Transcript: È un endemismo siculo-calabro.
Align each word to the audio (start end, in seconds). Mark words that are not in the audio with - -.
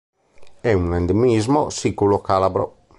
È 0.61 0.73
un 0.73 0.95
endemismo 0.95 1.69
siculo-calabro. 1.69 2.75